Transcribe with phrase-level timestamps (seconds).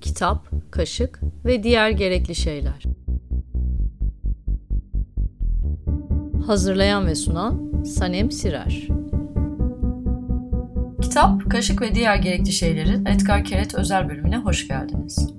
[0.00, 2.82] Kitap, kaşık ve diğer gerekli şeyler.
[6.46, 8.88] Hazırlayan ve sunan Sanem Sirer.
[11.02, 15.33] Kitap, kaşık ve diğer gerekli şeylerin Edgar Keret özel bölümüne hoş geldiniz.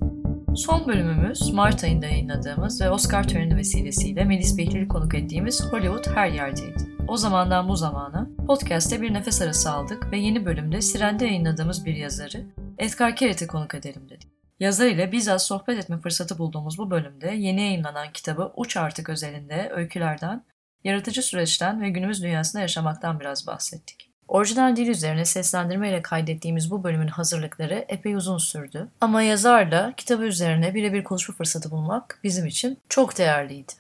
[0.56, 6.28] Son bölümümüz Mart ayında yayınladığımız ve Oscar töreni vesilesiyle Melis Behlül'ü konuk ettiğimiz Hollywood her
[6.28, 6.78] yerdeydi.
[7.08, 11.96] O zamandan bu zamana podcast'te bir nefes arası aldık ve yeni bölümde Siren'de yayınladığımız bir
[11.96, 12.44] yazarı
[12.78, 14.30] Edgar Keret'i konuk edelim dedik.
[14.60, 19.72] Yazar ile bizzat sohbet etme fırsatı bulduğumuz bu bölümde yeni yayınlanan kitabı Uç Artık özelinde
[19.76, 20.46] öykülerden,
[20.84, 24.05] yaratıcı süreçten ve günümüz dünyasında yaşamaktan biraz bahsettik.
[24.28, 28.88] Orijinal dil üzerine seslendirme ile kaydettiğimiz bu bölümün hazırlıkları epey uzun sürdü.
[29.02, 33.74] Ama yazarla kitabı üzerine birebir konuşma fırsatı bulmak bizim için çok değerliydi.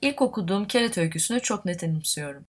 [0.00, 2.44] İlk okuduğum Keret öyküsünü çok net anımsıyorum.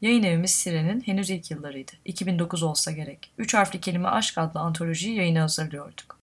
[0.00, 1.92] Yayın evimiz Siren'in henüz ilk yıllarıydı.
[2.04, 3.32] 2009 olsa gerek.
[3.38, 6.18] Üç harfli kelime aşk adlı antolojiyi yayına hazırlıyorduk.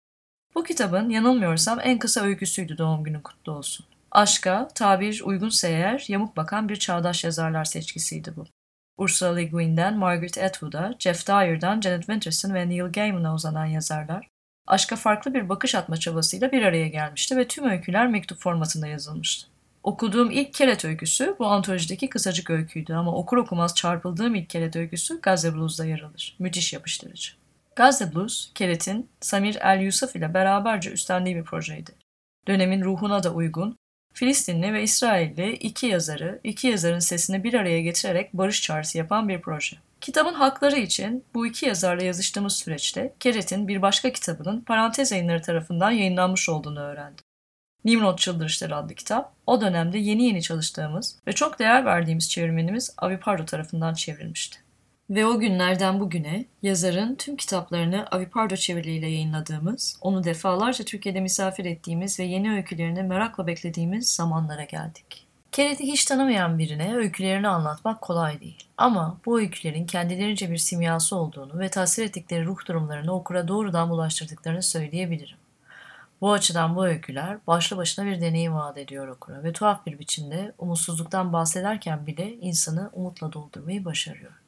[0.54, 3.86] Bu kitabın yanılmıyorsam en kısa öyküsüydü doğum günün kutlu olsun.
[4.10, 8.44] Aşka, tabir uygunsa eğer yamuk bakan bir çağdaş yazarlar seçkisiydi bu.
[8.98, 14.28] Ursula Le Guin'den Margaret Atwood'a, Jeff Dyer'dan Janet Winterson ve Neil Gaiman'a uzanan yazarlar,
[14.66, 19.48] aşka farklı bir bakış atma çabasıyla bir araya gelmişti ve tüm öyküler mektup formatında yazılmıştı.
[19.82, 25.20] Okuduğum ilk Keret öyküsü bu antolojideki kısacık öyküydü ama okur okumaz çarpıldığım ilk Keret öyküsü
[25.20, 26.36] Gazze Blues'da yer alır.
[26.38, 27.32] Müthiş yapıştırıcı.
[27.76, 31.90] Gazze Blues, Keret'in Samir El Yusuf ile beraberce üstlendiği bir projeydi.
[32.48, 33.76] Dönemin ruhuna da uygun,
[34.14, 39.40] Filistinli ve İsrailli iki yazarı, iki yazarın sesini bir araya getirerek barış çağrısı yapan bir
[39.40, 39.76] proje.
[40.00, 45.90] Kitabın hakları için bu iki yazarla yazıştığımız süreçte Keret'in bir başka kitabının parantez yayınları tarafından
[45.90, 47.24] yayınlanmış olduğunu öğrendim.
[47.84, 53.18] Nimrod Çıldırışları adlı kitap, o dönemde yeni yeni çalıştığımız ve çok değer verdiğimiz çevirmenimiz Avi
[53.18, 54.63] Pardo tarafından çevrilmişti.
[55.10, 62.20] Ve o günlerden bugüne yazarın tüm kitaplarını Avipardo çeviriliyle yayınladığımız, onu defalarca Türkiye'de misafir ettiğimiz
[62.20, 65.26] ve yeni öykülerini merakla beklediğimiz zamanlara geldik.
[65.52, 68.64] Keret'i hiç tanımayan birine öykülerini anlatmak kolay değil.
[68.76, 74.62] Ama bu öykülerin kendilerince bir simyası olduğunu ve tasvir ettikleri ruh durumlarını okura doğrudan bulaştırdıklarını
[74.62, 75.38] söyleyebilirim.
[76.20, 80.52] Bu açıdan bu öyküler başlı başına bir deneyim vaat ediyor okura ve tuhaf bir biçimde
[80.58, 84.43] umutsuzluktan bahsederken bile insanı umutla doldurmayı başarıyor.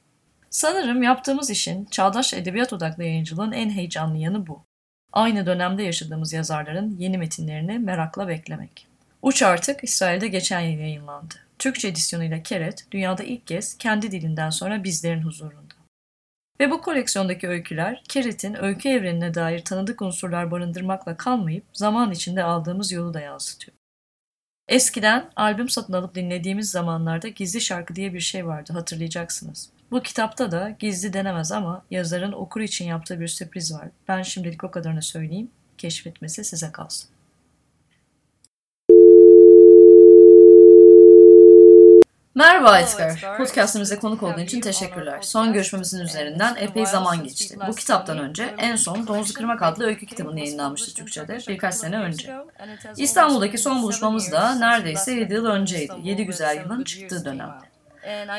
[0.56, 4.64] Sanırım yaptığımız işin çağdaş edebiyat odaklı yayıncılığın en heyecanlı yanı bu.
[5.12, 8.86] Aynı dönemde yaşadığımız yazarların yeni metinlerini merakla beklemek.
[9.22, 11.34] Uç Artık İsrail'de geçen yıl yayınlandı.
[11.58, 15.74] Türkçe edisyonuyla Keret, dünyada ilk kez kendi dilinden sonra bizlerin huzurunda.
[16.60, 22.92] Ve bu koleksiyondaki öyküler, Keret'in öykü evrenine dair tanıdık unsurlar barındırmakla kalmayıp zaman içinde aldığımız
[22.92, 23.76] yolu da yansıtıyor.
[24.68, 29.68] Eskiden albüm satın alıp dinlediğimiz zamanlarda gizli şarkı diye bir şey vardı hatırlayacaksınız.
[29.90, 33.88] Bu kitapta da gizli denemez ama yazarın okur için yaptığı bir sürpriz var.
[34.08, 35.50] Ben şimdilik o kadarını söyleyeyim.
[35.78, 37.10] Keşfetmesi size kalsın.
[42.36, 43.36] Merhaba Edgar.
[43.36, 45.18] Podcastımıza konuk olduğun için teşekkürler.
[45.22, 47.58] Son görüşmemizin üzerinden epey zaman geçti.
[47.68, 52.34] Bu kitaptan önce en son Domuzu Kırmak adlı öykü kitabını yayınlanmıştı Türkçe'de birkaç sene önce.
[52.96, 55.92] İstanbul'daki son buluşmamız da neredeyse 7 yıl önceydi.
[56.02, 57.66] 7 güzel yılın çıktığı dönemde.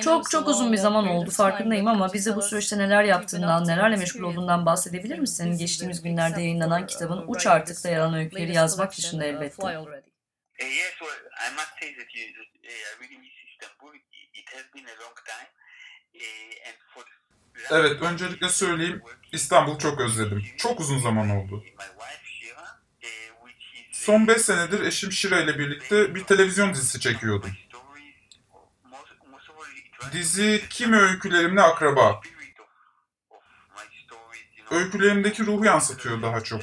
[0.01, 4.23] Çok çok uzun bir zaman oldu farkındayım ama bize bu süreçte neler yaptığından, nelerle meşgul
[4.23, 5.57] olduğundan bahsedebilir misin?
[5.57, 9.77] Geçtiğimiz günlerde yayınlanan kitabın Uç Artık'ta yer alan öyküleri yazmak dışında elbette.
[17.71, 19.01] Evet, öncelikle söyleyeyim,
[19.31, 20.45] İstanbul'u çok özledim.
[20.57, 21.63] Çok uzun zaman oldu.
[23.91, 27.51] Son 5 senedir eşim Şira ile birlikte bir televizyon dizisi çekiyordum.
[30.11, 32.21] Dizi kimi öykülerimle akraba.
[34.71, 36.61] Öykülerimdeki ruhu yansıtıyor daha çok.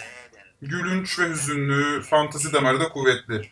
[0.63, 3.51] Gülünç ve hüzünlü, fantazi damarı da kuvvetli.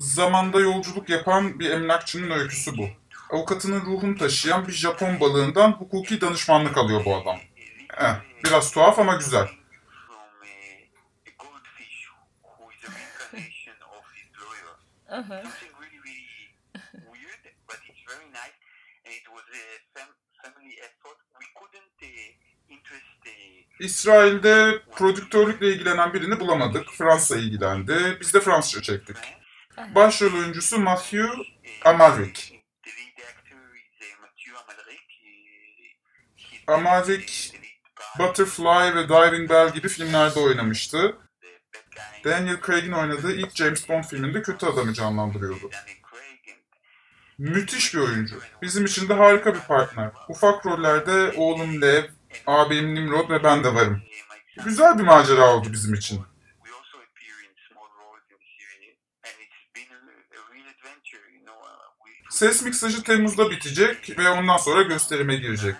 [0.00, 2.88] Zamanda yolculuk yapan bir emlakçının öyküsü bu.
[3.30, 7.38] Avukatının ruhunu taşıyan bir Japon balığından hukuki danışmanlık alıyor bu adam.
[8.00, 8.14] Eh,
[8.44, 9.48] biraz tuhaf ama güzel.
[15.08, 15.44] Uh-huh.
[23.80, 26.90] İsrail'de prodüktörlükle ilgilenen birini bulamadık.
[26.90, 28.18] Fransa ilgilendi.
[28.20, 29.16] Biz de Fransızca çektik.
[29.88, 31.28] Başrol oyuncusu Matthew
[31.84, 32.60] Amalric.
[36.66, 37.52] Amalric,
[38.18, 41.16] Butterfly ve Diving Bell gibi filmlerde oynamıştı.
[42.24, 45.70] Daniel Craig'in oynadığı ilk James Bond filminde kötü adamı canlandırıyordu.
[47.38, 48.40] Müthiş bir oyuncu.
[48.62, 50.10] Bizim için de harika bir partner.
[50.28, 52.04] Ufak rollerde oğlum Lev,
[52.46, 54.02] abim Nimrod ve ben de varım.
[54.64, 56.24] Güzel bir macera oldu bizim için.
[62.40, 65.76] Ses miksajı Temmuz'da bitecek ve ondan sonra gösterime girecek.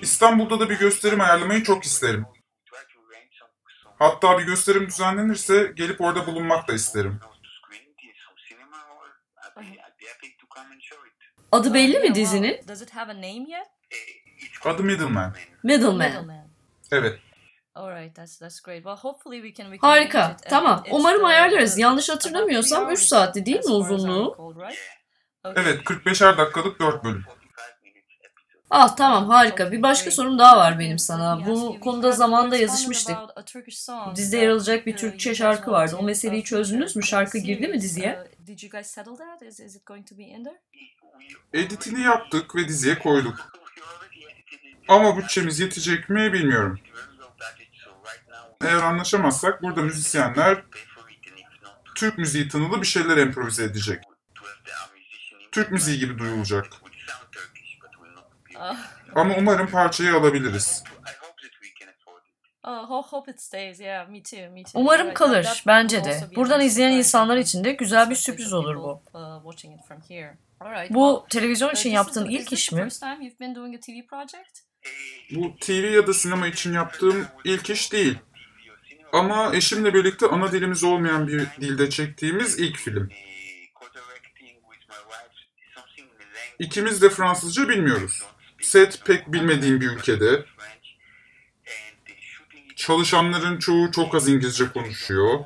[0.00, 2.26] İstanbul'da da bir gösterim ayarlamayı çok isterim.
[3.98, 7.20] Hatta bir gösterim düzenlenirse gelip orada bulunmak da isterim.
[11.52, 12.68] Adı belli mi dizinin?
[12.68, 13.66] Does it have a name yet?
[14.64, 15.34] Adı Middleman.
[15.62, 16.48] Middleman.
[16.92, 17.20] Evet.
[17.78, 18.84] Alright, that's that's great.
[18.84, 20.36] Well, hopefully we can we can Harika.
[20.48, 20.84] Tamam.
[20.90, 21.78] Umarım ayarlarız.
[21.78, 24.54] Yanlış hatırlamıyorsam 3 saatti değil mi uzunluğu?
[25.44, 27.24] Evet, 45'er dakikalık 4 bölüm.
[28.70, 29.72] Ah tamam harika.
[29.72, 31.46] Bir başka sorum daha var benim sana.
[31.46, 33.16] Bu konuda zamanda yazışmıştık.
[34.14, 35.96] Dizide yer alacak bir Türkçe şarkı vardı.
[36.00, 37.02] O meseleyi çözdünüz mü?
[37.02, 38.24] Şarkı girdi mi diziye?
[41.52, 43.52] Editini yaptık ve diziye koyduk.
[44.88, 46.78] Ama bütçemiz yetecek mi bilmiyorum.
[48.64, 50.62] Eğer anlaşamazsak burada müzisyenler
[51.94, 54.04] Türk müziği tınılı bir şeyler improvize edecek.
[55.52, 56.66] Türk müziği gibi duyulacak.
[59.14, 60.84] Ama umarım parçayı alabiliriz.
[64.74, 65.62] Umarım kalır.
[65.66, 66.10] Bence de.
[66.36, 69.02] Buradan izleyen insanlar için de güzel bir sürpriz olur bu.
[70.94, 72.78] Bu televizyon için yaptığın ilk iş mi?
[75.34, 78.18] Bu TV ya da sinema için yaptığım ilk iş değil.
[79.12, 83.10] Ama eşimle birlikte ana dilimiz olmayan bir dilde çektiğimiz ilk film.
[86.58, 88.22] İkimiz de Fransızca bilmiyoruz.
[88.60, 90.44] Set pek bilmediğim bir ülkede.
[92.76, 95.38] Çalışanların çoğu çok az İngilizce konuşuyor.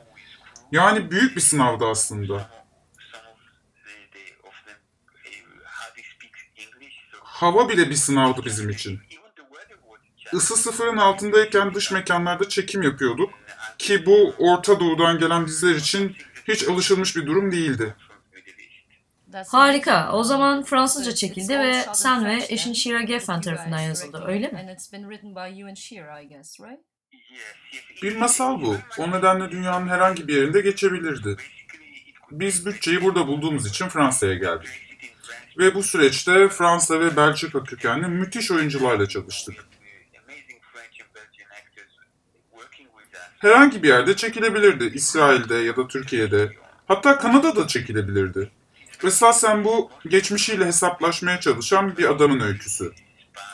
[0.72, 2.50] Yani büyük bir sınavdı aslında.
[7.12, 9.00] Hava bile bir sınavdı bizim için.
[10.32, 13.30] Isı sıfırın altındayken dış mekanlarda çekim yapıyorduk
[13.82, 16.16] ki bu Orta Doğu'dan gelen bizler için
[16.48, 17.94] hiç alışılmış bir durum değildi.
[19.48, 20.12] Harika.
[20.12, 24.76] O zaman Fransızca çekildi ve sen ve eşin Shira Geffen tarafından yazıldı, öyle mi?
[28.02, 28.76] Bir masal bu.
[28.98, 31.36] O nedenle dünyanın herhangi bir yerinde geçebilirdi.
[32.30, 34.70] Biz bütçeyi burada bulduğumuz için Fransa'ya geldik.
[35.58, 39.71] Ve bu süreçte Fransa ve Belçika kökenli müthiş oyuncularla çalıştık.
[43.42, 44.84] Herhangi bir yerde çekilebilirdi.
[44.84, 46.52] İsrail'de ya da Türkiye'de.
[46.88, 48.50] Hatta Kanada'da çekilebilirdi.
[49.04, 52.92] Esasen bu geçmişiyle hesaplaşmaya çalışan bir adamın öyküsü.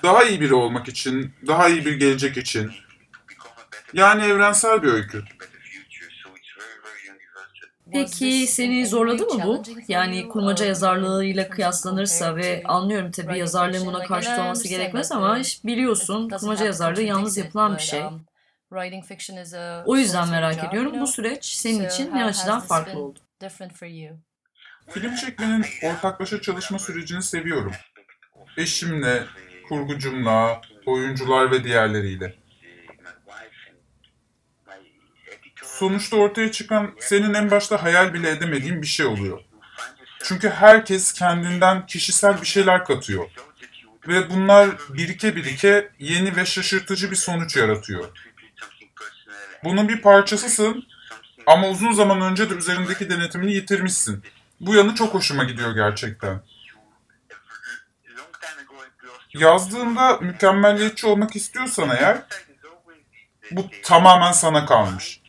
[0.03, 2.71] Daha iyi biri olmak için, daha iyi bir gelecek için.
[3.93, 5.25] Yani evrensel bir öykü.
[7.93, 9.63] Peki seni zorladı mı bu?
[9.89, 16.65] Yani kurmaca yazarlığıyla kıyaslanırsa ve anlıyorum tabii yazarlığın buna karşı olması gerekmez ama biliyorsun kurmaca
[16.65, 18.03] yazarlığı yalnız yapılan bir şey.
[19.87, 23.19] O yüzden merak ediyorum bu süreç senin için ne açıdan farklı oldu?
[24.91, 27.73] Film çekmenin ortaklaşa çalışma sürecini seviyorum.
[28.57, 29.23] Eşimle,
[29.69, 32.35] kurgucumla, oyuncular ve diğerleriyle.
[35.63, 39.41] Sonuçta ortaya çıkan senin en başta hayal bile edemediğin bir şey oluyor.
[40.23, 43.31] Çünkü herkes kendinden kişisel bir şeyler katıyor.
[44.09, 48.09] Ve bunlar birike birike yeni ve şaşırtıcı bir sonuç yaratıyor.
[49.65, 50.85] Bunun bir parçasısın
[51.47, 54.25] ama uzun zaman önce de üzerindeki denetimini yitirmişsin.
[54.61, 56.41] Bu yanı çok hoşuma gidiyor gerçekten.
[59.35, 62.23] Yazdığında mükemmelliyetçi olmak istiyorsan eğer
[63.51, 65.21] bu tamamen sana kalmış.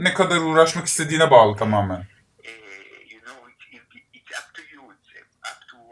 [0.00, 2.06] Ne kadar uğraşmak istediğine bağlı tamamen.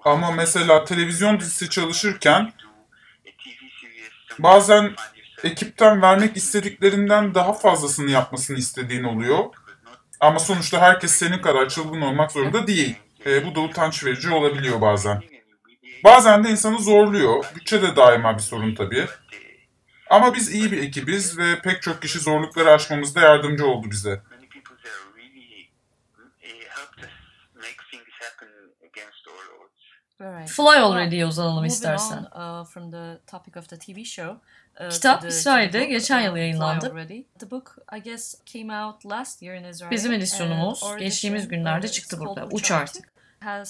[0.04, 2.52] Ama mesela televizyon dizisi çalışırken
[4.38, 4.94] bazen
[5.44, 9.44] ekipten vermek istediklerinden daha fazlasını yapmasını istediğin oluyor.
[10.20, 12.96] Ama sonuçta herkes senin kadar çılgın olmak zorunda değil.
[13.26, 15.22] E, bu da utanç verici olabiliyor bazen.
[16.04, 17.44] Bazen de insanı zorluyor.
[17.56, 19.06] Bütçe de daima bir sorun tabii.
[20.10, 24.22] Ama biz iyi bir ekibiz ve pek çok kişi zorlukları aşmamızda yardımcı oldu bize.
[30.46, 32.26] Fly Already'ye uzanalım istersen.
[32.34, 32.64] Uh, uh,
[34.90, 36.86] Kitap İsrail'de geçen yıl yayınlandı.
[39.90, 42.48] Bizim edisyonumuz uh, geçtiğimiz günlerde çıktı burada.
[42.50, 43.12] Uç artık.
[43.44, 43.64] Um,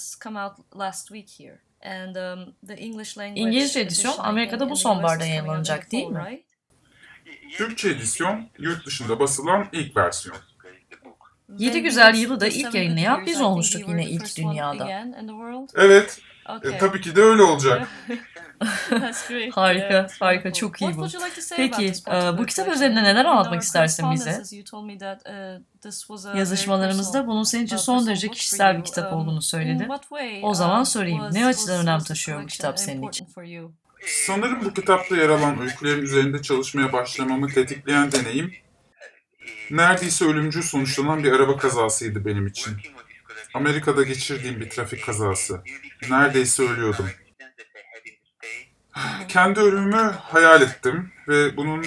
[3.37, 6.43] İngilizce edisyon Amerika'da bu sonbaharda yayınlanacak değil mi?
[7.57, 10.37] Türkçe edisyon yurt dışında basılan ilk versiyon.
[11.59, 14.87] Yedi Güzel Yılı da ilk yayınlayan biz olmuştuk yine ilk dünyada.
[15.77, 16.21] Evet,
[16.75, 17.89] e, tabii ki de öyle olacak.
[19.55, 21.07] harika, harika, çok iyi bu.
[21.57, 24.31] Peki, e, bu kitap üzerinde neler anlatmak istersin bize?
[25.27, 29.89] uh, Yazışmalarımızda bunun senin için son derece kişisel bir kitap olduğunu söyledin.
[30.43, 33.27] O zaman sorayım, ne açıdan önem taşıyor bu kitap senin için?
[34.27, 38.53] Sanırım bu kitapta yer alan öykülerin üzerinde çalışmaya başlamamı tetikleyen deneyim,
[39.71, 42.77] neredeyse ölümcül sonuçlanan bir araba kazasıydı benim için.
[43.55, 45.61] Amerika'da geçirdiğim bir trafik kazası.
[46.11, 47.11] Neredeyse ölüyordum.
[49.29, 51.87] Kendi ölümümü hayal ettim ve bunun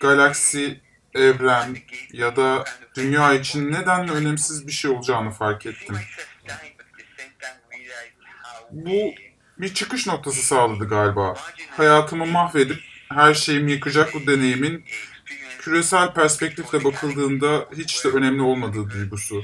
[0.00, 0.80] galaksi,
[1.14, 1.76] evren
[2.12, 2.64] ya da
[2.96, 5.96] dünya için nedenle önemsiz bir şey olacağını fark ettim.
[8.70, 9.14] Bu
[9.58, 11.34] bir çıkış noktası sağladı galiba.
[11.70, 12.78] Hayatımı mahvedip
[13.08, 14.84] her şeyimi yıkacak bu deneyimin
[15.58, 19.42] küresel perspektifle bakıldığında hiç de önemli olmadığı duygusu.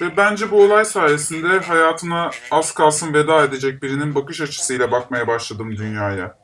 [0.00, 5.76] Ve bence bu olay sayesinde hayatına az kalsın veda edecek birinin bakış açısıyla bakmaya başladım
[5.76, 6.38] dünyaya.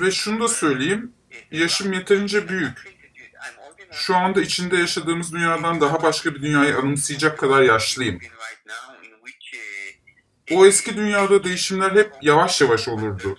[0.00, 1.12] Ve şunu da söyleyeyim,
[1.50, 2.98] yaşım yeterince büyük.
[3.92, 8.20] Şu anda içinde yaşadığımız dünyadan daha başka bir dünyayı anımsayacak kadar yaşlıyım.
[10.50, 13.38] O eski dünyada değişimler hep yavaş yavaş olurdu.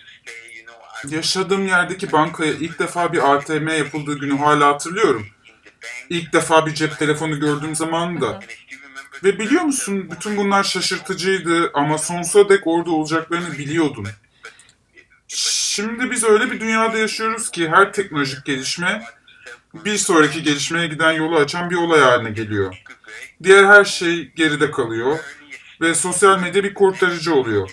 [1.08, 5.28] Yaşadığım yerdeki bankaya ilk defa bir ATM yapıldığı günü hala hatırlıyorum.
[6.10, 8.39] İlk defa bir cep telefonu gördüğüm zaman da.
[9.24, 14.08] Ve biliyor musun bütün bunlar şaşırtıcıydı ama sonsuza dek orada olacaklarını biliyordum.
[15.27, 19.03] Şimdi biz öyle bir dünyada yaşıyoruz ki her teknolojik gelişme
[19.74, 22.84] bir sonraki gelişmeye giden yolu açan bir olay haline geliyor.
[23.43, 25.19] Diğer her şey geride kalıyor
[25.81, 27.72] ve sosyal medya bir kurtarıcı oluyor.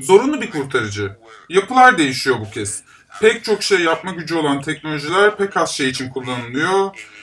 [0.00, 1.16] Zorunlu bir kurtarıcı.
[1.48, 2.82] Yapılar değişiyor bu kez.
[3.20, 6.90] Pek çok şey yapma gücü olan teknolojiler pek az şey için kullanılıyor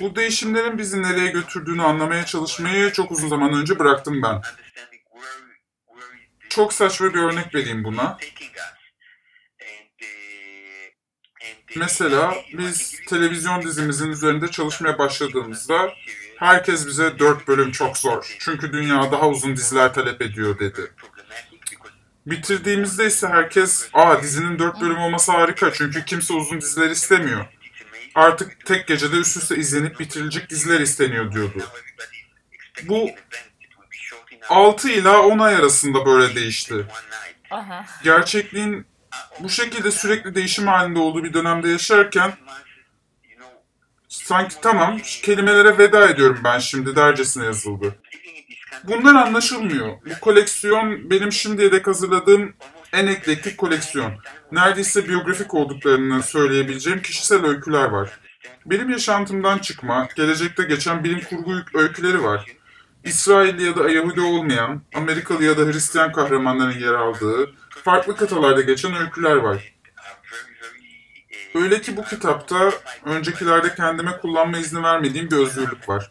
[0.00, 4.42] Bu değişimlerin bizi nereye götürdüğünü anlamaya çalışmayı çok uzun zaman önce bıraktım ben.
[6.48, 8.18] Çok saçma bir örnek vereyim buna.
[11.76, 15.92] Mesela biz televizyon dizimizin üzerinde çalışmaya başladığımızda
[16.38, 18.36] herkes bize dört bölüm çok zor.
[18.38, 20.92] Çünkü dünya daha uzun diziler talep ediyor dedi.
[22.26, 27.46] Bitirdiğimizde ise herkes aa dizinin dört bölüm olması harika çünkü kimse uzun diziler istemiyor.
[28.14, 31.58] Artık tek gecede üst üste izlenip bitirilecek diziler isteniyor diyordu.
[32.88, 33.10] Bu
[34.48, 36.86] 6 ila 10 ay arasında böyle değişti.
[38.04, 38.86] Gerçekliğin
[39.40, 42.32] bu şekilde sürekli değişim halinde olduğu bir dönemde yaşarken
[44.08, 47.94] sanki tamam kelimelere veda ediyorum ben şimdi dercesine yazıldı.
[48.84, 49.88] Bunlar anlaşılmıyor.
[50.06, 52.54] Bu koleksiyon benim şimdiye dek hazırladığım
[52.92, 54.12] en eklektik koleksiyon.
[54.52, 58.10] Neredeyse biyografik olduklarını söyleyebileceğim kişisel öyküler var.
[58.66, 62.46] Benim yaşantımdan çıkma, gelecekte geçen bilim kurgu öyküleri var.
[63.04, 67.50] İsrailli ya da Yahudi olmayan, Amerikalı ya da Hristiyan kahramanların yer aldığı,
[67.84, 69.72] farklı kıtalarda geçen öyküler var.
[71.54, 72.70] Öyle ki bu kitapta
[73.04, 76.10] öncekilerde kendime kullanma izni vermediğim bir özgürlük var.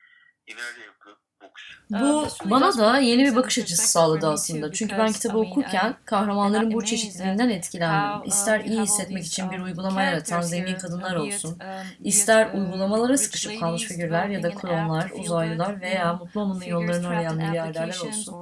[1.89, 4.71] Bu bana da yeni bir bakış açısı sağladı aslında.
[4.71, 8.23] Çünkü ben kitabı okurken kahramanların bu çeşitliliğinden etkilendim.
[8.25, 11.57] İster iyi hissetmek için bir uygulama yaratan zengin kadınlar olsun,
[12.03, 17.99] ister uygulamalara sıkışıp kalmış figürler ya da klonlar, uzaylılar veya mutlu olmanın yollarını arayan milyarderler
[17.99, 18.37] olsun.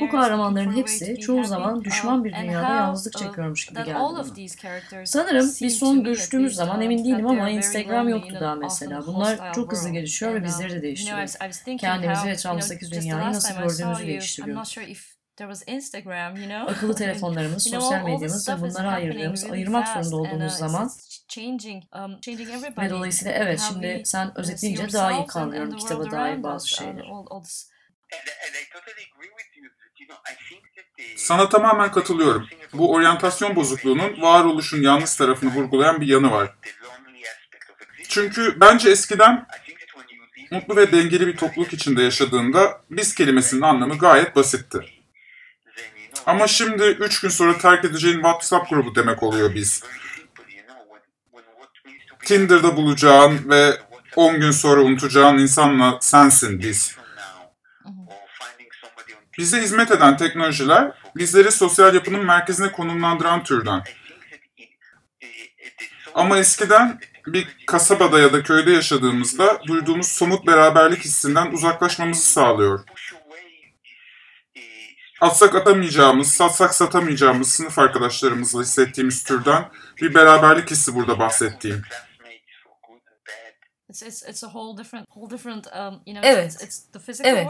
[0.00, 4.36] Bu kahramanların hepsi çoğu zaman düşman bir dünyada yalnızlık çekiyormuş gibi geldi bana.
[5.04, 9.06] Sanırım bir son görüştüğümüz zaman emin değilim ama Instagram yoktu daha mesela.
[9.06, 11.18] Bunlar çok hızlı gelişiyor ve bizleri de değiştiriyor.
[11.78, 14.56] Kendimizi ve etrafımızdaki dünyayı nasıl gördüğümüzü değiştiriyor.
[16.68, 20.90] Akıllı telefonlarımız, sosyal medyamız ve bunlara ayırdığımız, ayırmak zorunda olduğumuz zaman
[22.78, 27.08] ve dolayısıyla evet şimdi sen özetleyince daha iyi kavruyorum kitaba dair bazı şeyleri.
[31.16, 32.46] Sana tamamen katılıyorum.
[32.72, 36.54] Bu oryantasyon bozukluğunun varoluşun yalnız tarafını vurgulayan bir yanı var.
[38.08, 39.46] Çünkü bence eskiden
[40.50, 44.78] mutlu ve dengeli bir topluluk içinde yaşadığında biz kelimesinin anlamı gayet basitti.
[46.26, 49.82] Ama şimdi 3 gün sonra terk edeceğin WhatsApp grubu demek oluyor biz.
[52.24, 53.80] Tinder'da bulacağın ve
[54.16, 56.96] 10 gün sonra unutacağın insanla sensin biz.
[59.38, 63.82] Bize hizmet eden teknolojiler bizleri sosyal yapının merkezine konumlandıran türden.
[66.14, 72.80] Ama eskiden bir kasabada ya da köyde yaşadığımızda duyduğumuz somut beraberlik hissinden uzaklaşmamızı sağlıyor.
[75.20, 79.68] Atsak atamayacağımız, satsak satamayacağımız sınıf arkadaşlarımızla hissettiğimiz türden
[80.02, 81.82] bir beraberlik hissi burada bahsettiğim.
[86.26, 86.56] Evet.
[87.24, 87.46] Evet.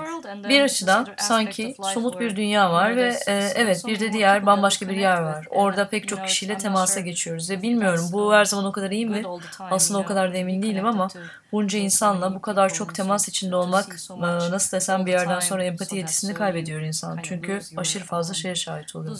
[0.49, 4.97] Bir açıdan sanki somut bir dünya var ve e, evet bir de diğer bambaşka bir
[4.97, 5.47] yer var.
[5.51, 9.23] Orada pek çok kişiyle temasa geçiyoruz ve bilmiyorum bu her zaman o kadar iyi mi?
[9.71, 11.09] Aslında o kadar da emin değilim ama
[11.53, 15.97] bunca insanla bu kadar çok temas içinde olmak e, nasıl desem bir yerden sonra empati
[15.97, 17.19] yetisini kaybediyor insan.
[17.23, 19.13] Çünkü aşırı fazla şeye şahit oluyor.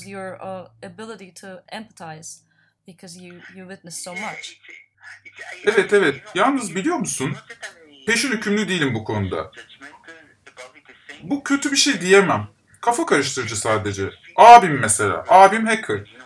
[5.65, 6.21] Evet evet.
[6.35, 7.37] Yalnız biliyor musun?
[8.07, 9.51] Peşin hükümlü değilim bu konuda.
[11.23, 12.49] Bu kötü bir şey diyemem.
[12.81, 14.11] Kafa karıştırıcı sadece.
[14.37, 15.25] Abim mesela.
[15.29, 16.17] Abim hacker.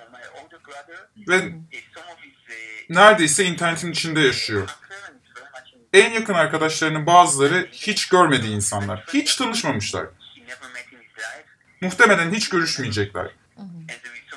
[1.29, 1.53] Ve
[2.89, 4.69] neredeyse internetin içinde yaşıyor.
[5.93, 9.05] En yakın arkadaşlarının bazıları hiç görmediği insanlar.
[9.15, 10.07] Hiç tanışmamışlar.
[11.81, 13.27] Muhtemelen hiç görüşmeyecekler.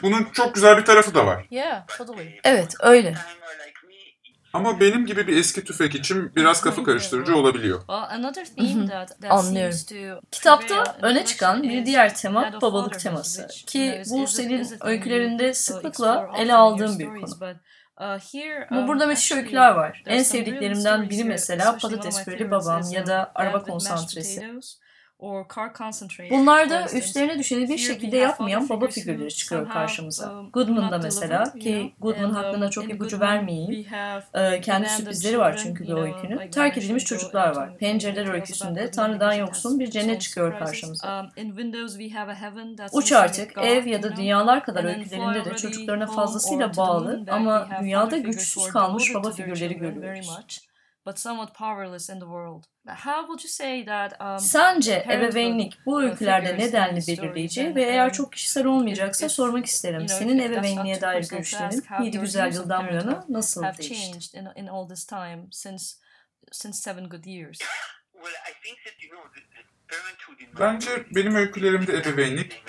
[0.01, 1.45] Bunun çok güzel bir tarafı da var.
[2.43, 3.15] Evet öyle.
[4.53, 7.81] Ama benim gibi bir eski tüfek için biraz kafa karıştırıcı olabiliyor.
[9.29, 9.77] Anlıyorum.
[10.31, 13.47] Kitapta öne çıkan bir diğer tema babalık teması.
[13.67, 17.39] Ki bu senin öykülerinde sıklıkla ele aldığın bir konu.
[18.71, 20.03] Ama burada müthiş öyküler var.
[20.05, 24.41] En sevdiklerimden biri mesela patates püreli babam ya da araba konsantresi.
[26.31, 30.25] Bunlarda üstlerine düşeni bir şekilde yapmayan baba figürleri çıkıyor karşımıza.
[30.53, 33.85] Goodman'da mesela ki Goodman hakkında çok ipucu vermeyeyim.
[34.61, 36.51] Kendi sürprizleri var çünkü bir öykünün.
[36.51, 37.77] Terk edilmiş çocuklar var.
[37.77, 41.07] Pencereler öyküsünde Tanrı'dan yoksun bir cennet çıkıyor karşımıza.
[42.93, 48.67] Uç artık ev ya da dünyalar kadar öykülerinde de çocuklarına fazlasıyla bağlı ama dünyada güçsüz
[48.69, 50.39] kalmış baba figürleri görüyoruz.
[54.39, 59.99] Sence ebeveynlik bu öykülerde nedenli belirleyici ve eğer çok kişisel olmayacaksa sormak isterim.
[60.07, 63.95] Senin ebeveynliğe dair görüşlerin 7 güzel yıldan bu yana nasıl değişti?
[70.59, 72.63] Bence benim öykülerimde ebeveynlik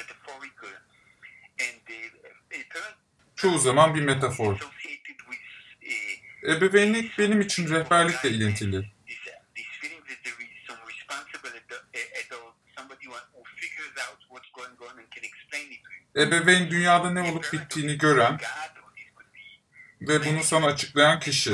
[3.37, 4.71] çoğu zaman bir metafor.
[6.45, 8.91] Ebeveynlik benim için rehberlikle ilintili.
[16.17, 18.39] Ebeveyn dünyada ne olup bittiğini gören
[20.01, 21.51] ve bunu sana açıklayan kişi.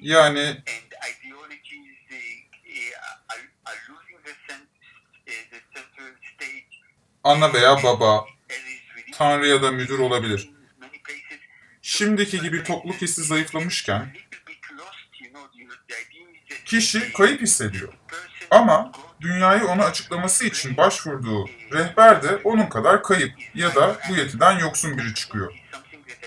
[0.00, 0.62] Yani
[7.28, 8.26] ana veya baba,
[9.12, 10.50] tanrı ya da müdür olabilir.
[11.82, 14.12] Şimdiki gibi topluluk hissi zayıflamışken
[16.64, 17.92] kişi kayıp hissediyor.
[18.50, 24.58] Ama dünyayı ona açıklaması için başvurduğu rehber de onun kadar kayıp ya da bu yetiden
[24.58, 25.54] yoksun biri çıkıyor.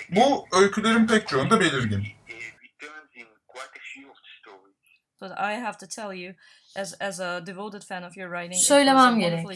[0.09, 2.07] Bu öykülerin pek çoğunda belirgin.
[5.21, 6.33] But I have to tell you,
[8.55, 9.47] Söylemem gerek.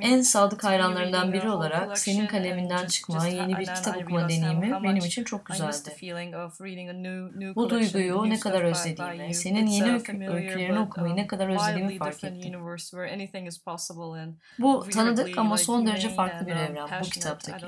[0.00, 5.24] En sadık hayranlarından biri olarak senin kaleminden çıkma, yeni bir kitap okuma deneyimi benim için
[5.24, 5.72] çok güzeldi.
[7.56, 9.90] Bu duyguyu ne kadar özlediğimi, senin yeni
[10.28, 12.52] öykülerini okumayı ne kadar özlediğimi fark ettim.
[14.58, 17.66] Bu tanıdık ama son derece farklı bir evren bu kitaptaki.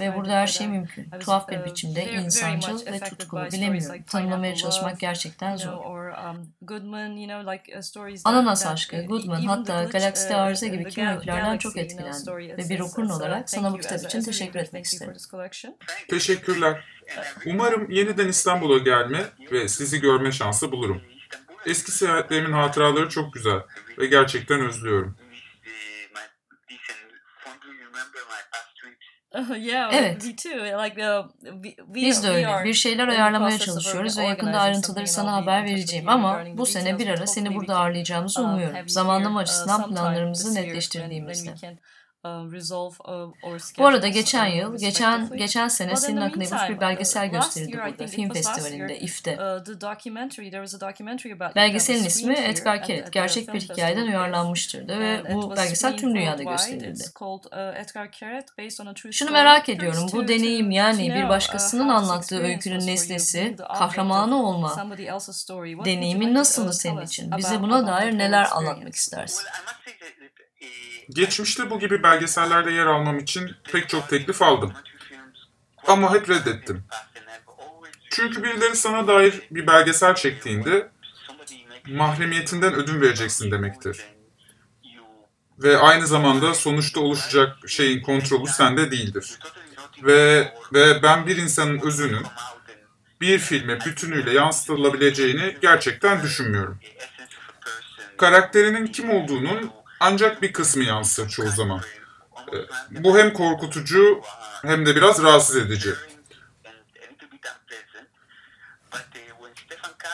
[0.00, 1.10] Ve burada her şey mümkün.
[1.20, 4.02] Tuhaf bir biçimde insancıl ve tutkulu bilemiyorum.
[4.06, 5.84] Tanımlamaya çalışmak gerçekten zor.
[8.24, 12.12] Ananas aşkı, Goodman hatta Galakside Arıza gibi kim öykülerden çok etkilendim
[12.58, 15.12] ve bir okurun olarak sana bu kitap için teşekkür etmek isterim.
[16.10, 16.84] Teşekkürler.
[17.46, 21.02] Umarım yeniden İstanbul'a gelme ve sizi görme şansı bulurum.
[21.66, 23.58] Eski seyahatlerimin hatıraları çok güzel
[23.98, 25.16] ve gerçekten özlüyorum.
[29.92, 30.22] Evet.
[30.98, 31.28] uh,
[31.94, 32.64] Biz de öyle.
[32.64, 37.26] Bir şeyler ayarlamaya çalışıyoruz ve yakında ayrıntıları sana haber vereceğim ama bu sene bir ara
[37.26, 38.88] seni burada ağırlayacağımızı umuyorum.
[38.88, 41.58] Zamanlama açısından planlarımızı netleştirdiğimizde.
[43.78, 48.32] Bu arada geçen yıl, geçen geçen sene senin hakkında yapılmış bir belgesel gösterildi burada, film
[48.32, 49.36] festivalinde, IF'te.
[51.56, 57.04] Belgeselin ismi Edgar Keret, gerçek bir hikayeden uyarlanmıştır ve bu belgesel tüm dünyada gösterildi.
[59.12, 64.68] Şunu merak ediyorum, bu deneyim yani bir başkasının anlattığı öykünün nesnesi, kahramanı olma
[65.84, 67.36] deneyimi nasıldı senin için?
[67.36, 69.46] Bize buna dair neler anlatmak istersin?
[71.10, 74.72] Geçmişte bu gibi belgesellerde yer almam için pek çok teklif aldım.
[75.86, 76.84] Ama hep reddettim.
[78.10, 80.90] Çünkü birileri sana dair bir belgesel çektiğinde
[81.88, 84.04] mahremiyetinden ödün vereceksin demektir.
[85.58, 89.38] Ve aynı zamanda sonuçta oluşacak şeyin kontrolü sende değildir.
[90.02, 92.26] Ve ve ben bir insanın özünün
[93.20, 96.78] bir filme bütünüyle yansıtılabileceğini gerçekten düşünmüyorum.
[98.16, 101.80] Karakterinin kim olduğunun ancak bir kısmı yansır çoğu zaman.
[102.52, 102.56] Ee,
[102.90, 104.20] bu hem korkutucu
[104.62, 105.94] hem de biraz rahatsız edici.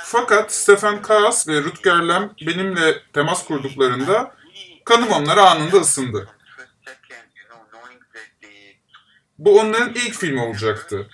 [0.04, 4.34] Fakat Stefan Kaas ve Rutger Lem benimle temas kurduklarında
[4.84, 6.28] kanım onlara anında ısındı.
[9.38, 11.08] Bu onların ilk filmi olacaktı.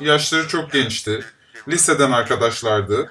[0.00, 1.24] Yaşları çok gençti.
[1.68, 3.10] Liseden arkadaşlardı.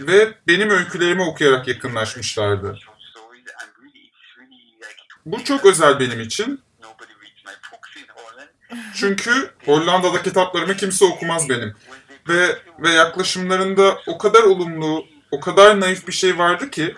[0.00, 2.78] Ve benim öykülerimi okuyarak yakınlaşmışlardı.
[5.26, 6.60] Bu çok özel benim için.
[8.94, 11.74] Çünkü Hollanda'da kitaplarımı kimse okumaz benim.
[12.28, 16.94] Ve ve yaklaşımlarında o kadar olumlu, o kadar naif bir şey vardı ki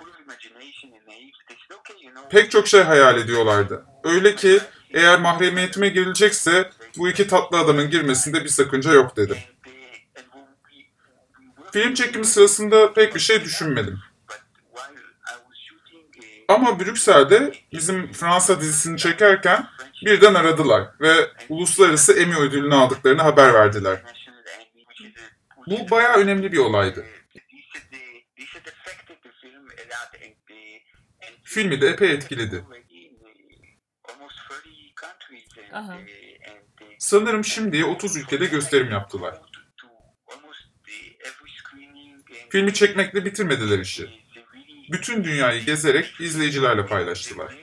[2.30, 3.84] pek çok şey hayal ediyorlardı.
[4.04, 4.60] Öyle ki
[4.90, 9.36] eğer mahremiyetime girilecekse bu iki tatlı adamın girmesinde bir sakınca yok dedim.
[11.72, 13.98] Film çekimi sırasında pek bir şey düşünmedim.
[16.48, 19.66] Ama Brüksel'de bizim Fransa dizisini çekerken
[20.04, 21.14] birden aradılar ve
[21.48, 24.02] uluslararası Emmy ödülünü aldıklarını haber verdiler.
[25.66, 27.06] Bu bayağı önemli bir olaydı.
[31.42, 32.64] Filmi de epey etkiledi.
[35.72, 35.98] Aha.
[36.98, 39.40] Sanırım şimdiye 30 ülkede gösterim yaptılar.
[42.50, 44.23] Filmi çekmekle bitirmediler işi
[44.94, 47.54] bütün dünyayı gezerek izleyicilerle paylaştılar.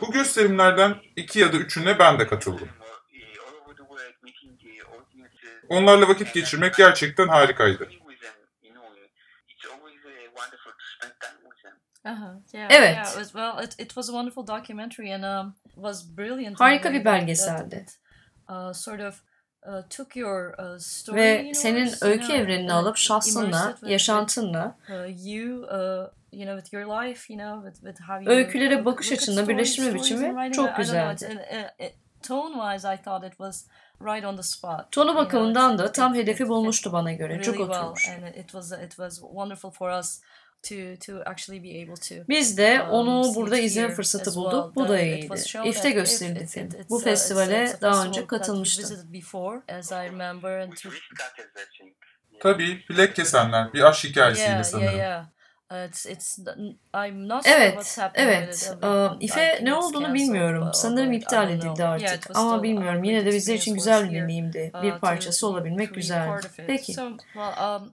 [0.00, 2.68] Bu gösterimlerden iki ya da üçüne ben de katıldım.
[5.68, 7.88] Onlarla vakit geçirmek gerçekten harikaydı.
[12.70, 13.16] Evet.
[16.58, 17.86] Harika bir belgeseldi.
[21.12, 24.76] Uh, Ve senin öykü evrenini alıp şahsınla, yaşantınla,
[28.30, 31.26] öykülere bakış açınla birleştirme biçimi çok güzeldi.
[34.90, 37.42] Tonu bakımından da tam hedefi bulmuştu bana göre.
[37.42, 38.08] Çok oturmuş.
[42.28, 44.76] Biz de um, onu burada izleme fırsatı bulduk.
[44.76, 45.28] Bu da iyiydi.
[45.68, 46.68] İF'te gösterildi film.
[46.90, 48.84] Bu festivale daha önce katılmıştım.
[52.40, 54.98] Tabii bilek kesenler bir aşk hikayesiydi sanırım.
[57.44, 58.72] Evet, evet.
[59.20, 60.70] İfe ne olduğunu bilmiyorum.
[60.74, 62.06] Sanırım iptal edildi artık.
[62.36, 63.04] Ama bilmiyorum.
[63.04, 64.70] Yine de bizler için güzel bir deneyimdi.
[64.82, 66.30] Bir parçası olabilmek güzeldi.
[66.66, 66.92] Peki.
[67.00, 67.90] Um,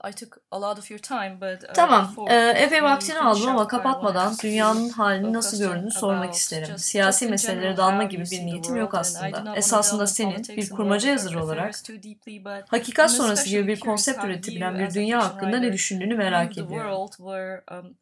[1.74, 2.14] Tamam.
[2.56, 6.78] Epey vaktini aldım ama kapatmadan dünyanın halini nasıl gördüğünü sormak isterim.
[6.78, 9.26] Siyasi meselelere dalma gibi bir niyetim yok aslında.
[9.56, 11.74] Esasında senin bir kurmaca yazarı olarak
[12.68, 16.76] hakikat sonrası gibi bir konsept üretebilen bir dünya hakkında ne düşündüğünü merak ediyorum.
[17.70, 17.96] Um,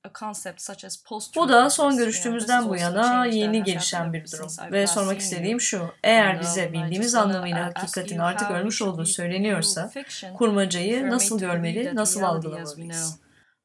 [1.37, 4.73] bu da son görüştüğümüzden bu yana yeni gelişen bir durum.
[4.73, 9.93] Ve sormak istediğim şu, eğer bize bildiğimiz anlamıyla hakikatin artık ölmüş olduğu söyleniyorsa,
[10.35, 13.21] kurmacayı nasıl görmeli, nasıl algılamalıyız?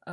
[0.06, 0.12] Uh,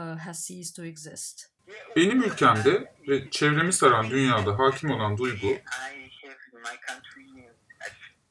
[1.96, 5.48] Benim ülkemde ve çevremi saran dünyada hakim olan duygu,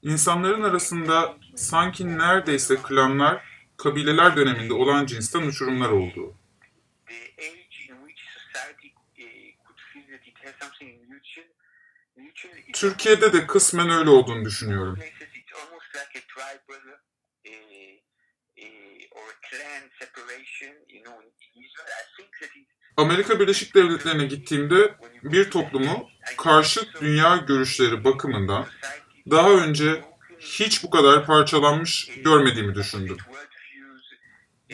[0.02, 3.42] insanların arasında sanki neredeyse klanlar,
[3.76, 6.41] kabileler döneminde olan cinsten uçurumlar olduğu.
[12.72, 14.98] Türkiye'de de kısmen öyle olduğunu düşünüyorum.
[22.96, 28.66] Amerika Birleşik Devletleri'ne gittiğimde bir toplumu karşıt dünya görüşleri bakımından
[29.30, 30.04] daha önce
[30.38, 33.16] hiç bu kadar parçalanmış görmediğimi düşündüm.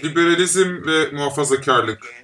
[0.05, 2.14] Liberalizm ve muhafazakarlık,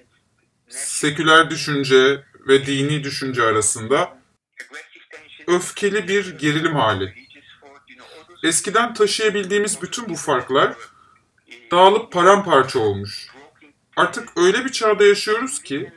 [0.69, 4.19] seküler düşünce ve dini düşünce arasında
[5.47, 7.15] öfkeli bir gerilim hali.
[8.45, 10.75] Eskiden taşıyabildiğimiz bütün bu farklar
[11.71, 13.29] dağılıp paramparça olmuş.
[13.97, 15.93] Artık öyle bir çağda yaşıyoruz ki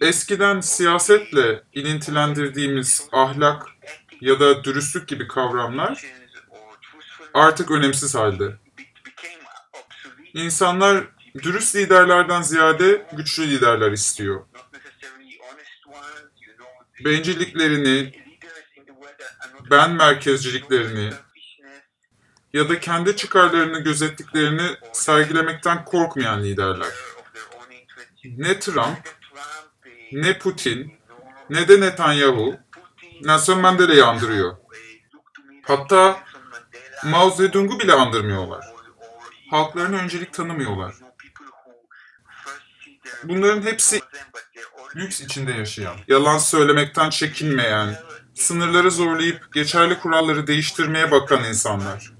[0.00, 3.66] eskiden siyasetle ilintilendirdiğimiz ahlak
[4.20, 6.04] ya da dürüstlük gibi kavramlar
[7.34, 8.56] artık önemsiz halde.
[10.34, 11.04] İnsanlar
[11.42, 14.44] dürüst liderlerden ziyade güçlü liderler istiyor.
[17.04, 18.12] Bencilliklerini,
[19.70, 21.12] ben merkezciliklerini
[22.52, 26.92] ya da kendi çıkarlarını gözettiklerini sergilemekten korkmayan liderler.
[28.24, 29.14] Ne Trump,
[30.12, 30.92] ne Putin,
[31.50, 32.56] ne de Netanyahu
[33.22, 34.56] Nelson Mandela'yı andırıyor.
[35.62, 36.24] Hatta
[37.04, 38.64] Mao Zedong'u bile andırmıyorlar.
[39.50, 41.03] Halklarına öncelik tanımıyorlar.
[43.28, 44.00] Bunların hepsi
[44.96, 47.96] lüks içinde yaşayan, yalan söylemekten çekinmeyen,
[48.34, 52.12] sınırları zorlayıp geçerli kuralları değiştirmeye bakan insanlar.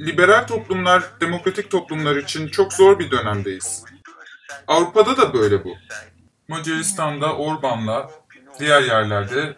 [0.00, 3.84] Liberal toplumlar, demokratik toplumlar için çok zor bir dönemdeyiz.
[4.66, 5.76] Avrupa'da da böyle bu.
[6.48, 8.10] Macaristan'da Orban'la
[8.58, 9.56] diğer yerlerde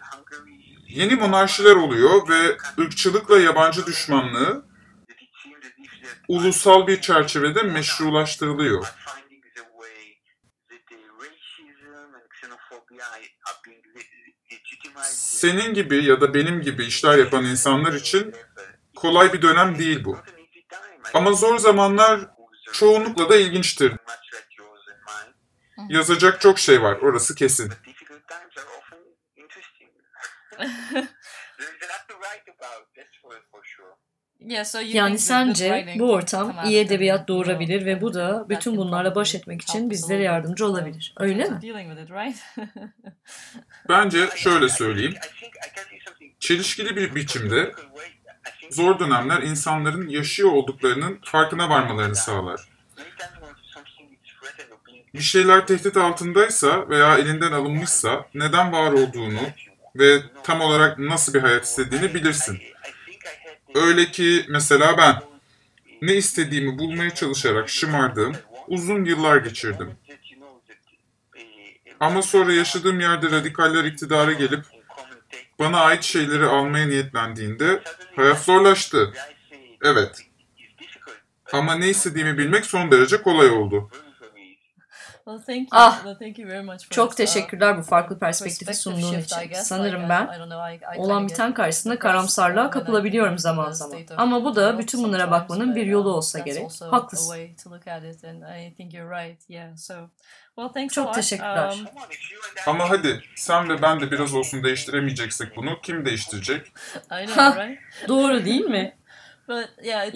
[0.87, 4.65] yeni monarşiler oluyor ve ırkçılıkla yabancı düşmanlığı
[6.27, 8.93] ulusal bir çerçevede meşrulaştırılıyor.
[15.03, 18.35] Senin gibi ya da benim gibi işler yapan insanlar için
[18.95, 20.17] kolay bir dönem değil bu.
[21.13, 22.19] Ama zor zamanlar
[22.73, 23.93] çoğunlukla da ilginçtir.
[25.89, 27.73] Yazacak çok şey var, orası kesin.
[34.85, 35.65] Yani sence
[35.99, 40.65] bu ortam iyi edebiyat doğurabilir ve bu da bütün bunlarla baş etmek için bizlere yardımcı
[40.65, 41.13] olabilir.
[41.17, 41.59] Öyle mi?
[43.89, 45.13] Bence şöyle söyleyeyim.
[46.39, 47.71] Çelişkili bir biçimde
[48.71, 52.61] zor dönemler insanların yaşıyor olduklarının farkına varmalarını sağlar.
[55.13, 59.39] Bir şeyler tehdit altındaysa veya elinden alınmışsa neden var olduğunu
[59.95, 62.59] ve tam olarak nasıl bir hayat istediğini bilirsin.
[63.75, 65.21] Öyle ki mesela ben
[66.01, 68.35] ne istediğimi bulmaya çalışarak şımardığım
[68.67, 69.91] uzun yıllar geçirdim.
[71.99, 74.65] Ama sonra yaşadığım yerde radikaller iktidara gelip
[75.59, 77.83] bana ait şeyleri almaya niyetlendiğinde
[78.15, 79.13] hayat zorlaştı.
[79.83, 80.21] Evet.
[81.53, 83.89] Ama ne istediğimi bilmek son derece kolay oldu.
[85.71, 86.05] Ah,
[86.89, 89.35] çok teşekkürler bu farklı perspektifi sunduğun için.
[89.63, 90.27] Sanırım ben
[90.97, 93.97] olan biten karşısında karamsarlığa kapılabiliyorum zaman zaman.
[94.17, 96.63] Ama bu da bütün bunlara bakmanın bir yolu olsa gerek.
[96.91, 97.33] Haklısın.
[100.93, 101.69] Çok teşekkürler.
[101.79, 101.85] Um,
[102.67, 106.71] Ama hadi sen ve ben de biraz olsun değiştiremeyeceksek bunu kim değiştirecek?
[108.07, 108.95] Doğru değil mi?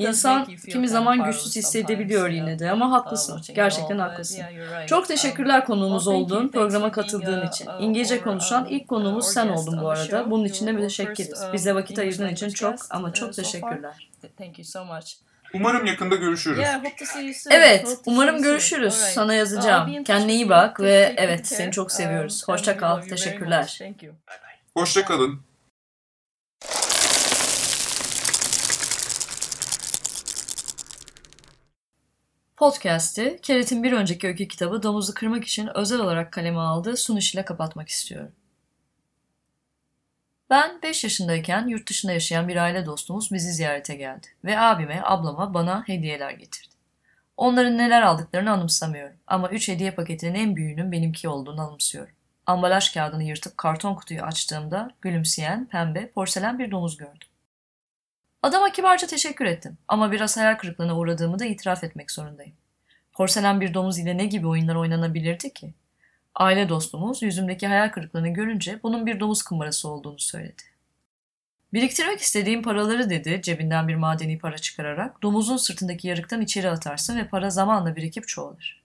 [0.09, 3.41] İnsan kimi zaman güçsüz hissedebiliyor yine de ama haklısın.
[3.55, 4.37] Gerçekten haklısın.
[4.87, 7.67] Çok teşekkürler konuğumuz olduğun, programa katıldığın için.
[7.79, 10.31] İngilizce konuşan ilk konuğumuz sen oldun bu arada.
[10.31, 11.43] Bunun için de müteşekkiriz.
[11.53, 14.09] Bize vakit ayırdığın için çok ama çok teşekkürler.
[15.55, 16.59] Umarım yakında görüşürüz.
[17.51, 18.93] Evet, umarım görüşürüz.
[18.93, 20.03] Sana yazacağım.
[20.03, 22.47] Kendine iyi bak ve evet seni çok seviyoruz.
[22.47, 23.01] Hoşça kal.
[23.09, 23.79] Teşekkürler.
[24.77, 25.52] Hoşça kalın.
[32.63, 37.45] Podcast'i Keret'in bir önceki öykü kitabı Domuzu Kırmak için özel olarak kaleme aldığı sunuş ile
[37.45, 38.31] kapatmak istiyorum.
[40.49, 45.53] Ben 5 yaşındayken yurt dışında yaşayan bir aile dostumuz bizi ziyarete geldi ve abime, ablama
[45.53, 46.73] bana hediyeler getirdi.
[47.37, 52.15] Onların neler aldıklarını anımsamıyorum ama 3 hediye paketinin en büyüğünün benimki olduğunu anımsıyorum.
[52.45, 57.27] Ambalaj kağıdını yırtıp karton kutuyu açtığımda gülümseyen, pembe, porselen bir domuz gördüm.
[58.43, 62.53] Adama kibarca teşekkür ettim ama biraz hayal kırıklığına uğradığımı da itiraf etmek zorundayım.
[63.13, 65.73] Porselen bir domuz ile ne gibi oyunlar oynanabilirdi ki?
[66.35, 70.61] Aile dostumuz yüzümdeki hayal kırıklığını görünce bunun bir domuz kumbarası olduğunu söyledi.
[71.73, 77.27] Biriktirmek istediğim paraları dedi cebinden bir madeni para çıkararak domuzun sırtındaki yarıktan içeri atarsın ve
[77.27, 78.83] para zamanla birikip çoğalır.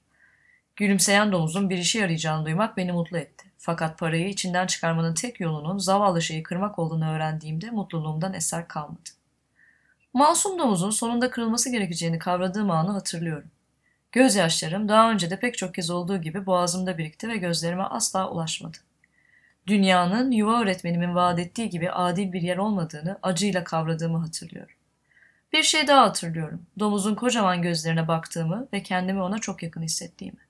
[0.76, 3.46] Gülümseyen domuzun bir işe yarayacağını duymak beni mutlu etti.
[3.58, 9.17] Fakat parayı içinden çıkarmanın tek yolunun zavallı şeyi kırmak olduğunu öğrendiğimde mutluluğumdan eser kalmadı.
[10.14, 13.50] Masum domuzun sonunda kırılması gerekeceğini kavradığım anı hatırlıyorum.
[14.12, 18.78] Gözyaşlarım daha önce de pek çok kez olduğu gibi boğazımda birikti ve gözlerime asla ulaşmadı.
[19.66, 24.74] Dünyanın yuva öğretmenimin vaat ettiği gibi adil bir yer olmadığını acıyla kavradığımı hatırlıyorum.
[25.52, 26.66] Bir şey daha hatırlıyorum.
[26.78, 30.40] Domuzun kocaman gözlerine baktığımı ve kendimi ona çok yakın hissettiğimi.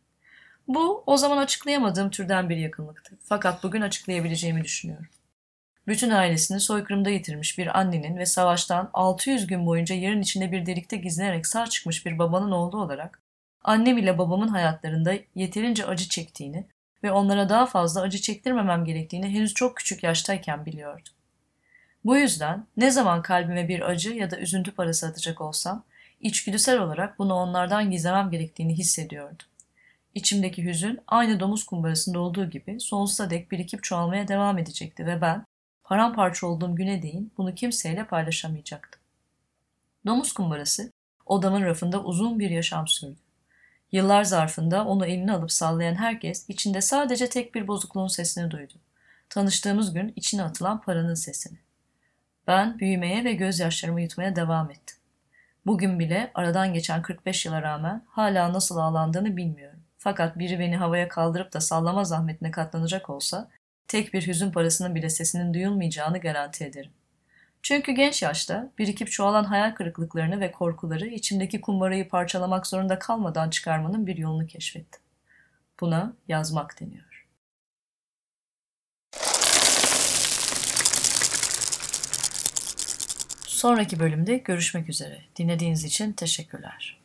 [0.69, 3.19] Bu o zaman açıklayamadığım türden bir yakınlıktı.
[3.25, 5.07] Fakat bugün açıklayabileceğimi düşünüyorum.
[5.89, 10.97] Bütün ailesini soykırımda yitirmiş bir annenin ve savaştan 600 gün boyunca yerin içinde bir delikte
[10.97, 13.23] gizlenerek sağ çıkmış bir babanın oğlu olarak
[13.65, 16.67] annem ile babamın hayatlarında yeterince acı çektiğini
[17.03, 21.13] ve onlara daha fazla acı çektirmemem gerektiğini henüz çok küçük yaştayken biliyordum.
[22.05, 25.85] Bu yüzden ne zaman kalbime bir acı ya da üzüntü parası atacak olsam,
[26.21, 29.47] içgüdüsel olarak bunu onlardan gizlemem gerektiğini hissediyordum.
[30.15, 35.45] İçimdeki hüzün aynı domuz kumbarasında olduğu gibi sonsuza dek birikip çoğalmaya devam edecekti ve ben
[35.89, 39.01] paramparça olduğum güne değin bunu kimseyle paylaşamayacaktım.
[40.07, 40.93] Domuz kumbarası
[41.27, 43.19] odamın rafında uzun bir yaşam sürdü.
[43.93, 48.73] Yıllar zarfında onu eline alıp sallayan herkes içinde sadece tek bir bozukluğun sesini duydu.
[49.29, 51.59] Tanıştığımız gün içine atılan paranın sesini.
[52.47, 54.97] Ben büyümeye ve gözyaşlarımı yutmaya devam ettim.
[55.67, 59.81] Bugün bile aradan geçen 45 yıla rağmen hala nasıl ağlandığını bilmiyorum.
[59.99, 63.49] Fakat biri beni havaya kaldırıp da sallama zahmetine katlanacak olsa
[63.89, 66.91] tek bir hüzün parasının bile sesinin duyulmayacağını garanti ederim.
[67.63, 74.07] Çünkü genç yaşta birikip çoğalan hayal kırıklıklarını ve korkuları içimdeki kumbarayı parçalamak zorunda kalmadan çıkarmanın
[74.07, 75.01] bir yolunu keşfettim.
[75.81, 77.27] Buna yazmak deniyor.
[83.47, 85.23] Sonraki bölümde görüşmek üzere.
[85.37, 86.98] Dinlediğiniz için teşekkürler.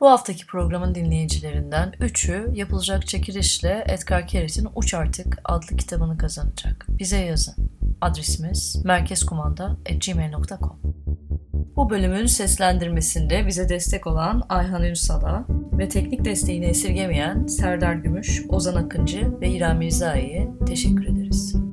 [0.00, 6.86] Bu haftaki programın dinleyicilerinden üçü yapılacak çekilişle Edgar Keret'in Uç Artık adlı kitabını kazanacak.
[6.88, 7.54] Bize yazın.
[8.00, 10.80] Adresimiz merkezkumanda.gmail.com
[11.76, 18.74] Bu bölümün seslendirmesinde bize destek olan Ayhan Ünsal'a ve teknik desteğini esirgemeyen Serdar Gümüş, Ozan
[18.74, 21.63] Akıncı ve İrem Mirzai'ye teşekkür ederiz.